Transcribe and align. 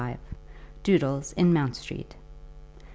DOODLES 0.81 1.31
IN 1.33 1.53
MOUNT 1.53 1.75
STREET. 1.75 2.15